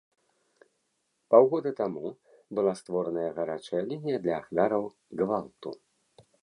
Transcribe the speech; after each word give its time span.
Паўгода 1.33 1.71
таму 1.81 2.07
была 2.59 2.73
створаная 2.81 3.29
гарачая 3.39 3.83
лінія 3.93 4.17
для 4.27 4.35
ахвяраў 4.43 4.83
гвалту. 5.23 5.69